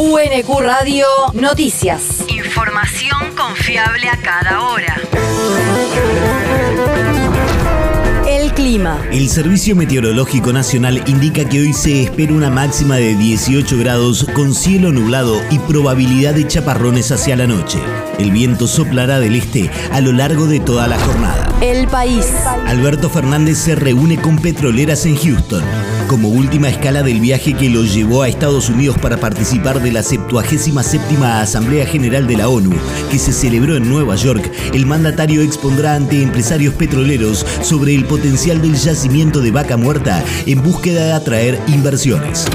UNQ 0.00 0.60
Radio 0.60 1.06
Noticias. 1.32 2.24
Información 2.28 3.34
confiable 3.36 4.08
a 4.08 4.16
cada 4.16 4.62
hora. 4.62 4.96
El 8.28 8.52
clima. 8.52 9.02
El 9.10 9.28
Servicio 9.28 9.74
Meteorológico 9.74 10.52
Nacional 10.52 11.02
indica 11.08 11.48
que 11.48 11.62
hoy 11.62 11.72
se 11.72 12.04
espera 12.04 12.32
una 12.32 12.48
máxima 12.48 12.94
de 12.94 13.16
18 13.16 13.76
grados 13.76 14.24
con 14.34 14.54
cielo 14.54 14.92
nublado 14.92 15.42
y 15.50 15.58
probabilidad 15.58 16.34
de 16.34 16.46
chaparrones 16.46 17.10
hacia 17.10 17.34
la 17.34 17.48
noche. 17.48 17.80
El 18.20 18.30
viento 18.30 18.68
soplará 18.68 19.18
del 19.18 19.34
este 19.34 19.68
a 19.90 20.00
lo 20.00 20.12
largo 20.12 20.46
de 20.46 20.60
toda 20.60 20.86
la 20.86 20.98
jornada. 21.00 21.48
El 21.60 21.88
país. 21.88 22.24
Alberto 22.68 23.10
Fernández 23.10 23.58
se 23.58 23.74
reúne 23.74 24.16
con 24.20 24.38
petroleras 24.38 25.06
en 25.06 25.16
Houston. 25.16 25.64
Como 26.08 26.30
última 26.30 26.70
escala 26.70 27.02
del 27.02 27.20
viaje 27.20 27.52
que 27.52 27.68
lo 27.68 27.84
llevó 27.84 28.22
a 28.22 28.28
Estados 28.28 28.70
Unidos 28.70 28.96
para 28.96 29.18
participar 29.18 29.82
de 29.82 29.92
la 29.92 30.02
77 30.02 31.16
Asamblea 31.22 31.84
General 31.84 32.26
de 32.26 32.38
la 32.38 32.48
ONU, 32.48 32.74
que 33.10 33.18
se 33.18 33.30
celebró 33.30 33.76
en 33.76 33.90
Nueva 33.90 34.16
York, 34.16 34.50
el 34.72 34.86
mandatario 34.86 35.42
expondrá 35.42 35.96
ante 35.96 36.22
empresarios 36.22 36.72
petroleros 36.72 37.44
sobre 37.60 37.94
el 37.94 38.06
potencial 38.06 38.62
del 38.62 38.74
yacimiento 38.74 39.42
de 39.42 39.50
vaca 39.50 39.76
muerta 39.76 40.24
en 40.46 40.62
búsqueda 40.62 41.04
de 41.04 41.12
atraer 41.12 41.60
inversiones. 41.66 42.46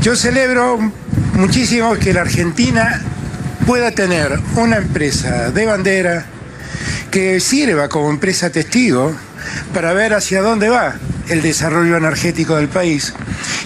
Yo 0.00 0.14
celebro 0.14 0.78
muchísimo 1.34 1.94
que 1.94 2.14
la 2.14 2.20
Argentina 2.20 3.02
pueda 3.66 3.90
tener 3.90 4.38
una 4.54 4.76
empresa 4.76 5.50
de 5.50 5.66
bandera 5.66 6.26
que 7.10 7.40
sirva 7.40 7.88
como 7.88 8.10
empresa 8.10 8.50
testigo 8.50 9.12
para 9.74 9.92
ver 9.92 10.14
hacia 10.14 10.40
dónde 10.40 10.68
va 10.68 10.94
el 11.28 11.42
desarrollo 11.42 11.96
energético 11.96 12.56
del 12.56 12.68
país 12.68 13.12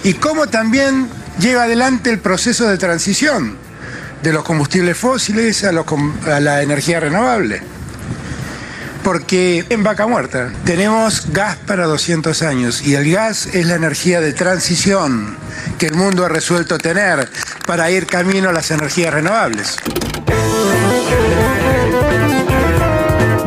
y 0.03 0.13
cómo 0.13 0.47
también 0.47 1.07
lleva 1.39 1.63
adelante 1.63 2.09
el 2.09 2.19
proceso 2.19 2.67
de 2.67 2.77
transición 2.77 3.57
de 4.21 4.33
los 4.33 4.43
combustibles 4.43 4.97
fósiles 4.97 5.63
a, 5.63 5.71
la 6.39 6.61
energía 6.61 6.99
renovable. 6.99 7.61
Porque 9.03 9.65
en 9.69 9.83
Vaca 9.83 10.05
Muerta 10.05 10.51
tenemos 10.63 11.31
gas 11.33 11.57
para 11.65 11.85
200 11.85 12.43
años 12.43 12.83
y 12.83 12.93
el 12.93 13.11
gas 13.11 13.47
es 13.47 13.65
la 13.65 13.75
energía 13.75 14.21
de 14.21 14.33
transición 14.33 15.35
que 15.79 15.87
el 15.87 15.95
mundo 15.95 16.23
ha 16.23 16.29
resuelto 16.29 16.77
tener 16.77 17.27
para 17.65 17.89
ir 17.89 18.05
camino 18.05 18.49
a 18.49 18.53
las 18.53 18.69
energías 18.69 19.11
renovables. 19.11 19.77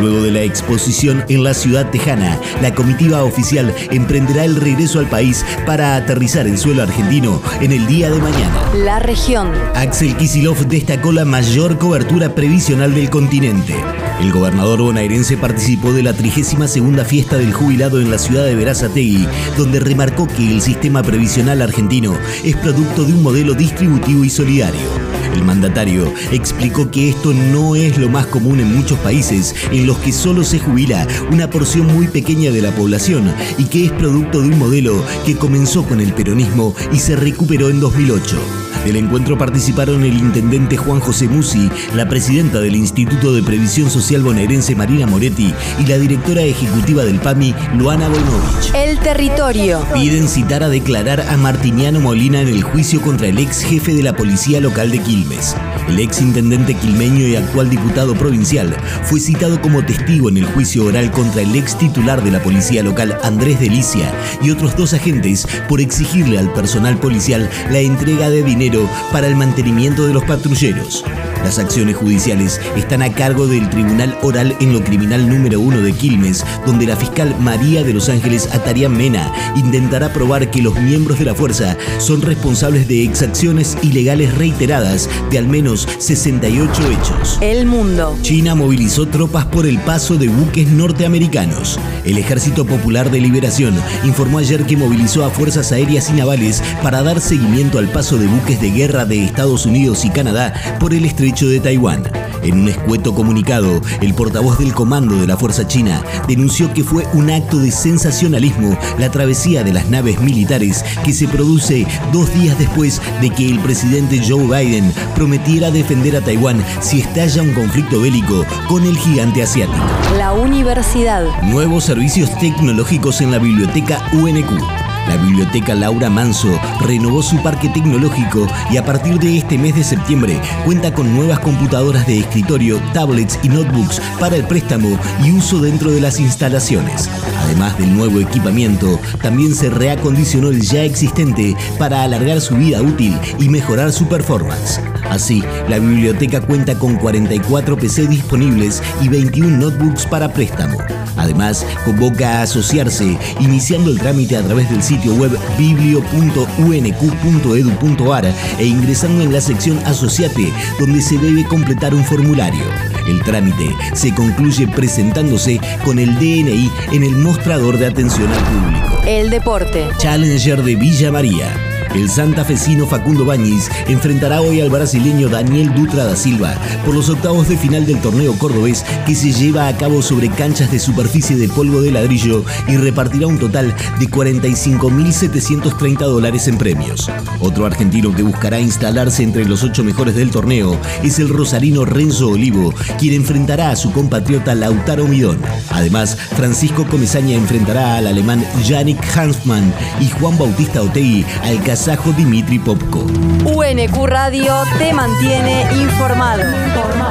Luego 0.05 0.23
de 0.23 0.33
la 0.33 0.43
exposición 0.43 1.25
en 1.31 1.43
la 1.43 1.55
ciudad 1.55 1.89
tejana, 1.89 2.39
la 2.61 2.75
comitiva 2.75 3.25
oficial 3.25 3.75
emprenderá 3.91 4.45
el 4.45 4.57
regreso 4.57 4.99
al 4.99 5.09
país 5.09 5.47
para 5.65 5.97
aterrizar 5.97 6.47
en 6.47 6.59
suelo 6.59 6.83
argentino 6.83 7.41
en 7.63 7.73
el 7.73 7.87
día 7.87 8.11
de 8.11 8.19
mañana. 8.19 8.71
La 8.77 8.99
región. 8.99 9.51
Axel 9.75 10.15
Kisilov 10.19 10.59
destacó 10.67 11.11
la 11.11 11.25
mayor 11.25 11.79
cobertura 11.79 12.35
previsional 12.35 12.95
del 12.95 13.09
continente. 13.09 13.75
El 14.21 14.31
gobernador 14.31 14.83
bonaerense 14.83 15.39
participó 15.39 15.95
de 15.95 16.03
la 16.03 16.13
32 16.13 17.07
fiesta 17.07 17.39
del 17.39 17.55
jubilado 17.55 17.99
en 17.99 18.11
la 18.11 18.19
ciudad 18.19 18.45
de 18.45 18.57
Verazategui, 18.57 19.27
donde 19.57 19.81
remarcó 19.81 20.29
que 20.29 20.51
el 20.51 20.61
sistema 20.61 21.03
previsional 21.03 21.63
argentino 21.63 22.15
es 22.45 22.57
producto 22.57 23.05
de 23.05 23.15
un 23.15 23.23
modelo 23.23 23.55
distributivo 23.55 24.23
y 24.23 24.29
solidario. 24.29 25.24
El 25.35 25.45
mandatario 25.45 26.13
explicó 26.33 26.91
que 26.91 27.11
esto 27.11 27.33
no 27.35 27.77
es 27.77 27.99
lo 27.99 28.09
más 28.09 28.27
común 28.27 28.61
en 28.61 28.75
muchos 28.75 28.99
países 29.01 29.55
en 29.73 29.87
los 29.87 29.99
que 29.99 30.13
solo 30.13 30.45
se 30.45 30.59
jubila 30.59 31.07
una 31.31 31.51
porción 31.51 31.87
muy 31.87 32.09
pequeña 32.09 32.51
de 32.51 32.63
la 32.63 32.71
población 32.75 33.35
y 33.59 33.65
que 33.65 33.87
es 33.87 33.93
producto 33.93 34.41
de 34.41 34.49
un 34.49 34.59
modelo 34.59 35.05
que 35.27 35.37
comenzó 35.37 35.85
con 35.85 36.01
el 36.01 36.13
peronismo 36.13 36.75
y 36.93 36.99
se 36.99 37.17
recuperó 37.17 37.69
en 37.69 37.81
2008. 37.81 38.74
Del 38.85 38.97
encuentro 38.97 39.39
participaron 39.39 40.05
el 40.05 40.19
intendente 40.19 40.77
Juan 40.77 41.01
José 41.01 41.27
Musi, 41.27 41.71
la 41.95 42.07
presidenta 42.07 42.61
del 42.61 42.77
Instituto 42.77 43.33
de 43.33 43.43
Previsión 43.43 43.89
Social 43.89 44.23
bonaerense 44.23 44.75
Marina 44.75 45.07
Moretti 45.07 45.55
y 45.79 45.87
la 45.87 45.97
directora 45.97 46.43
ejecutiva 46.43 47.03
del 47.05 47.19
PAMI, 47.19 47.55
Luana 47.79 48.09
Boinovich. 48.09 48.75
El 48.75 48.99
territorio. 48.99 49.87
Piden 49.95 50.29
citar 50.29 50.63
a 50.63 50.69
declarar 50.69 51.23
a 51.23 51.37
Martiniano 51.39 52.01
Molina 52.01 52.43
en 52.43 52.49
el 52.49 52.63
juicio 52.63 53.01
contra 53.01 53.29
el 53.29 53.39
ex 53.39 53.63
jefe 53.63 53.95
de 53.95 54.03
la 54.03 54.15
policía 54.15 54.61
local 54.61 54.91
de 54.91 54.99
Quilmes. 54.99 55.57
El 55.89 56.01
ex 56.01 56.21
intendente 56.21 56.75
quilmeño 56.75 57.27
y 57.27 57.37
actual 57.37 57.71
diputado 57.71 58.15
provincial 58.15 58.75
fue 59.05 59.19
citado 59.19 59.61
como 59.63 59.85
testigo 59.85 60.29
en 60.29 60.39
el 60.39 60.47
juicio 60.47 60.85
oral 60.85 61.11
contra 61.11 61.43
el 61.43 61.55
ex 61.55 61.79
titular 61.79 62.23
de 62.23 62.31
la 62.31 62.43
policía 62.43 62.83
local 62.83 63.19
Andrés 63.23 63.61
Delicia 63.61 64.13
y 64.43 64.51
otros 64.51 64.77
dos 64.77 64.93
agentes 64.93 65.47
por 65.69 65.81
exigirle 65.81 66.39
al 66.39 66.53
personal 66.53 66.99
policial 66.99 67.49
la 67.71 67.81
entrega 67.81 68.31
de 68.31 68.43
dinero 68.43 68.74
para 69.13 69.27
el 69.27 69.37
mantenimiento 69.37 70.07
de 70.07 70.15
los 70.15 70.25
patrulleros. 70.25 71.05
Las 71.45 71.59
acciones 71.59 71.97
judiciales 71.97 72.59
están 72.75 73.03
a 73.03 73.13
cargo 73.13 73.47
del 73.47 73.69
Tribunal 73.69 74.17
Oral 74.23 74.57
en 74.61 74.73
lo 74.73 74.83
Criminal 74.83 75.29
número 75.29 75.61
1 75.61 75.83
de 75.83 75.93
Quilmes, 75.93 76.43
donde 76.65 76.87
la 76.87 76.97
fiscal 76.97 77.37
María 77.39 77.83
de 77.83 77.93
los 77.93 78.09
Ángeles 78.09 78.49
Atarian 78.55 78.97
Mena 78.97 79.31
intentará 79.55 80.11
probar 80.11 80.51
que 80.51 80.63
los 80.63 80.75
miembros 80.81 81.19
de 81.19 81.27
la 81.27 81.35
fuerza 81.35 81.77
son 81.99 82.23
responsables 82.23 82.89
de 82.89 83.05
exacciones 83.05 83.77
ilegales 83.83 84.35
reiteradas 84.35 85.11
de 85.31 85.37
al 85.37 85.47
menos 85.47 85.87
68 85.99 86.73
hechos. 86.91 87.39
El 87.43 87.67
mundo. 87.67 88.17
China 88.23 88.55
movilizó 88.55 89.07
tropas 89.07 89.45
por 89.45 89.67
el 89.67 89.79
paso 89.81 90.17
de 90.17 90.29
buques 90.29 90.69
norteamericanos. 90.69 91.79
El 92.07 92.17
Ejército 92.17 92.65
Popular 92.65 93.11
de 93.11 93.21
Liberación 93.21 93.75
informó 94.05 94.39
ayer 94.39 94.65
que 94.65 94.79
movilizó 94.79 95.27
a 95.27 95.31
fuerzas 95.31 95.73
aéreas 95.73 96.09
y 96.09 96.15
navales 96.15 96.63
para 96.83 97.03
dar 97.03 97.21
seguimiento 97.21 97.79
al 97.79 97.89
paso 97.89 98.17
de 98.17 98.27
buques 98.29 98.61
de 98.63 98.64
guerra 98.71 99.05
de 99.05 99.25
Estados 99.25 99.67
Unidos 99.67 100.05
y 100.05 100.11
Canadá 100.11 100.53
por 100.81 100.95
el 100.95 101.05
estrecho 101.05 101.49
de 101.49 101.61
Taiwán. 101.61 102.05
En 102.43 102.61
un 102.61 102.69
escueto 102.69 103.15
comunicado, 103.15 103.81
el 104.03 104.15
portavoz 104.15 104.59
del 104.59 104.75
comando 104.75 105.17
de 105.17 105.27
la 105.27 105.37
Fuerza 105.37 105.67
China 105.67 106.03
denunció 106.29 106.73
que 106.75 106.85
fue 106.85 107.07
un 107.15 107.31
acto 107.31 107.59
de 107.59 107.71
sensacionalismo 107.71 108.79
la 108.99 109.11
travesía 109.11 109.65
de 109.65 109.73
las 109.73 109.89
naves 109.89 110.21
militares 110.21 110.85
que 111.05 111.13
se 111.13 111.27
produce 111.27 111.87
dos 112.13 112.33
días 112.35 112.59
después 112.59 113.01
de 113.21 113.31
que 113.31 113.49
el 113.49 113.61
presidente 113.61 114.21
Joe 114.27 114.45
Biden 114.45 114.93
prometiera 115.15 115.71
defender 115.71 116.17
a 116.17 116.21
Taiwán 116.21 116.63
si 116.81 117.01
estalla 117.01 117.43
un 117.43 117.55
conflicto 117.55 118.01
bélico 118.01 118.45
con 118.69 118.85
el 118.85 118.97
gigante 118.99 119.43
asiático. 119.43 119.85
La 120.19 120.33
universidad. 120.33 121.25
Nuevos 121.45 121.85
servicios 121.85 122.37
tecnológicos 122.39 123.21
en 123.21 123.31
la 123.31 123.39
biblioteca 123.39 124.03
UNQ. 124.13 124.84
La 125.09 125.17
biblioteca 125.17 125.75
Laura 125.75 126.09
Manso 126.11 126.59
renovó 126.81 127.23
su 127.23 127.43
parque 127.43 127.69
tecnológico 127.69 128.47
y 128.71 128.77
a 128.77 128.85
partir 128.85 129.19
de 129.19 129.39
este 129.39 129.59
mes 129.59 129.75
de 129.75 129.85
septiembre 129.85 130.41
cuenta 130.65 130.93
con 130.93 131.15
nuevas 131.15 131.41
computadoras 131.41 132.07
de 132.07 132.21
escritorio, 132.21 132.81
tablets 132.93 133.39
y 133.43 133.49
notebooks 133.49 134.01
para 134.19 134.37
el 134.37 134.45
préstamo 134.45 134.99
y 135.25 135.33
uso 135.33 135.61
dentro 135.61 135.91
de 135.91 136.01
las 136.01 136.21
instalaciones. 136.21 137.09
Además 137.45 137.79
del 137.79 137.95
nuevo 137.95 138.21
equipamiento, 138.21 138.99
también 139.21 139.55
se 139.55 139.71
reacondicionó 139.71 140.49
el 140.49 140.63
ya 140.63 140.83
existente 140.83 141.55
para 141.79 142.03
alargar 142.03 142.41
su 142.41 142.57
vida 142.57 142.81
útil 142.81 143.19
y 143.39 143.49
mejorar 143.49 143.93
su 143.93 144.07
performance. 144.09 144.81
Así, 145.11 145.43
la 145.69 145.79
biblioteca 145.79 146.41
cuenta 146.41 146.79
con 146.79 146.97
44 146.97 147.77
PC 147.77 148.07
disponibles 148.07 148.83
y 149.03 149.09
21 149.09 149.59
notebooks 149.59 150.07
para 150.07 150.33
préstamo. 150.33 150.79
Además, 151.17 151.67
convoca 151.85 152.39
a 152.39 152.43
asociarse 152.43 153.19
iniciando 153.41 153.91
el 153.91 153.99
trámite 153.99 154.37
a 154.37 154.43
través 154.43 154.71
del 154.71 154.81
sitio 154.83 155.15
web 155.15 155.33
biblio.unq.edu.ar 155.59 158.35
e 158.59 158.65
ingresando 158.65 159.23
en 159.23 159.33
la 159.33 159.41
sección 159.41 159.79
Asociate, 159.87 160.53
donde 160.79 161.01
se 161.01 161.17
debe 161.19 161.47
completar 161.47 161.95
un 161.95 162.05
formulario. 162.05 162.65
El 163.07 163.23
trámite 163.23 163.75
se 163.95 164.15
concluye 164.15 164.69
presentándose 164.69 165.59
con 165.85 165.99
el 165.99 166.15
DNI 166.17 166.71
en 166.93 167.03
el 167.03 167.17
mostrador 167.17 167.79
de 167.79 167.87
atención 167.87 168.31
al 168.33 168.45
público. 168.45 169.01
El 169.07 169.31
deporte. 169.31 169.89
Challenger 169.99 170.63
de 170.63 170.77
Villa 170.77 171.11
María. 171.13 171.74
El 171.95 172.11
santafesino 172.11 172.87
Facundo 172.89 173.25
Bañiz 173.25 173.71
enfrentará 173.87 174.41
hoy 174.41 174.61
al 174.61 174.69
brasileño 174.69 175.29
Daniel 175.29 175.73
Dutra 175.75 176.05
da 176.05 176.17
Silva 176.17 176.55
por 176.85 176.93
los 176.93 177.09
octavos 177.09 177.49
de 177.49 177.57
final 177.57 177.87
del 177.87 178.01
torneo 178.01 178.37
cordobés 178.37 178.85
que 179.07 179.15
se 179.15 179.33
lleva 179.33 179.69
a 179.69 179.77
cabo 179.77 180.03
sobre 180.03 180.29
canchas 180.29 180.73
de 180.73 180.81
superficie 180.81 181.37
de 181.37 181.49
polvo 181.49 181.83
de 181.83 181.93
ladrillo 181.93 182.45
y 182.67 182.77
repartirá 182.77 183.29
un 183.29 183.39
total 183.39 183.73
de 184.01 184.09
45.730 184.09 185.99
dólares 185.99 186.49
en 186.49 186.59
premios. 186.59 187.09
Otro 187.39 187.65
argentino 187.65 188.13
que 188.13 188.25
buscará 188.25 188.59
instalarse 188.59 189.23
entre 189.23 189.45
los 189.45 189.63
ocho 189.63 189.85
mejores 189.85 190.17
del 190.17 190.33
torneo 190.33 190.77
es 191.05 191.21
el 191.21 191.29
rosarino 191.29 191.85
Renzo 191.85 192.31
Olivo, 192.31 192.75
quien 192.99 193.15
enfrentará 193.15 193.71
a 193.71 193.77
su 193.77 193.93
compatriota 193.93 194.57
Lautaro 194.57 195.07
Midón. 195.07 195.39
Además, 195.71 196.17
Francisco 196.17 196.85
Comesaña 196.89 197.37
enfrentará 197.37 197.99
al 197.99 198.09
alemán 198.09 198.45
Yannick 198.65 198.99
Hansmann 199.17 199.73
y 200.01 200.09
Juan 200.09 200.37
Bautista 200.37 200.83
Otegui 200.83 201.25
al 201.43 201.63
kazajo 201.85 202.13
Dimitri 202.13 202.59
Popko. 202.59 203.01
UNQ 203.45 204.07
Radio 204.07 204.55
te 204.79 204.95
mantiene 204.95 205.69
informado. 205.83 206.43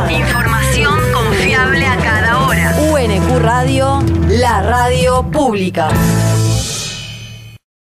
Información 0.10 1.00
confiable 1.14 1.86
a 1.86 1.96
cada 1.98 2.48
hora. 2.48 2.76
UNQ 2.92 3.38
Radio, 3.40 4.02
la 4.30 4.64
radio 4.64 5.22
pública. 5.32 5.90